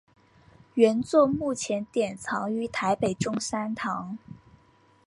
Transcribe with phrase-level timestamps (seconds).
[0.73, 4.17] 原作目前典藏于台北中山堂。